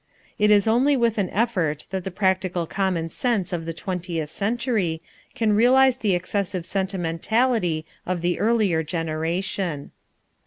[0.39, 4.99] It is only with an effort that the practical common sense of the twentieth century
[5.35, 9.91] can realize the excessive sentimentality of the earlier generation.